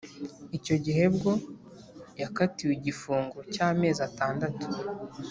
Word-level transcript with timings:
Icyo 0.57 0.75
gihe 0.85 1.03
bwo 1.15 1.31
yakatiwe 2.21 2.71
igifungo 2.75 3.37
cy 3.53 3.59
amezi 3.69 3.99
atandatu 4.09 4.65